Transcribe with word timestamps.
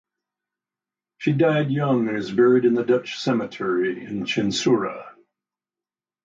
She 1.19 1.31
died 1.31 1.69
young 1.69 2.07
and 2.09 2.17
is 2.17 2.31
buried 2.31 2.65
in 2.65 2.73
the 2.73 2.83
Dutch 2.83 3.19
Cemetery 3.19 4.03
in 4.03 4.25
Chinsurah. 4.25 5.13